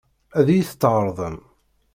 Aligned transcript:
Ad 0.39 0.47
iyi-t-tɛeṛḍem? 0.49 1.37